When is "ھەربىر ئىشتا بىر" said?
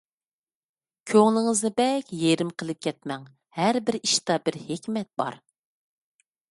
3.59-4.61